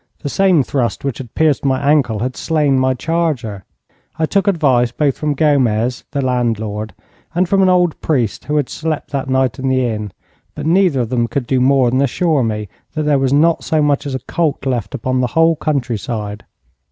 The 0.23 0.29
same 0.29 0.63
thrust 0.63 1.03
which 1.05 1.19
had 1.19 1.35
pierced 1.35 1.63
my 1.63 1.79
ankle 1.79 2.17
had 2.21 2.35
slain 2.35 2.79
my 2.79 2.95
charger. 2.95 3.65
I 4.17 4.25
took 4.25 4.47
advice 4.47 4.91
both 4.91 5.15
from 5.15 5.35
Gomez, 5.35 6.05
the 6.09 6.23
landlord, 6.25 6.95
and 7.35 7.47
from 7.47 7.61
an 7.61 7.69
old 7.69 8.01
priest 8.01 8.45
who 8.45 8.55
had 8.55 8.67
slept 8.67 9.11
that 9.11 9.29
night 9.29 9.59
in 9.59 9.67
the 9.69 9.85
inn, 9.85 10.11
but 10.55 10.65
neither 10.65 11.01
of 11.01 11.09
them 11.09 11.27
could 11.27 11.45
do 11.45 11.61
more 11.61 11.91
than 11.91 12.01
assure 12.01 12.41
me 12.41 12.67
that 12.93 13.03
there 13.03 13.19
was 13.19 13.31
not 13.31 13.63
so 13.63 13.79
much 13.83 14.07
as 14.07 14.15
a 14.15 14.19
colt 14.25 14.65
left 14.65 14.95
upon 14.95 15.21
the 15.21 15.27
whole 15.37 15.55
countryside. 15.55 16.45